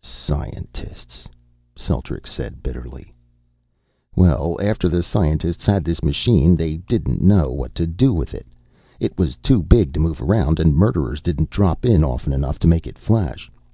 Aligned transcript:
"Scientists," 0.00 1.28
Celtrics 1.76 2.30
said 2.32 2.62
bitterly. 2.62 3.12
"Well, 4.16 4.56
after 4.62 4.88
the 4.88 5.02
scientists 5.02 5.66
had 5.66 5.84
this 5.84 6.02
machine, 6.02 6.56
they 6.56 6.78
didn't 6.78 7.20
know 7.20 7.52
what 7.52 7.74
to 7.74 7.86
do 7.86 8.14
with 8.14 8.32
it. 8.32 8.46
It 9.00 9.18
was 9.18 9.36
too 9.36 9.62
big 9.62 9.92
to 9.92 10.00
move 10.00 10.22
around, 10.22 10.58
and 10.58 10.74
murderers 10.74 11.20
didn't 11.20 11.50
drop 11.50 11.84
in 11.84 12.02
often 12.04 12.32
enough 12.32 12.58
to 12.60 12.66
make 12.66 12.86
it 12.86 12.96
flash. 12.98 13.50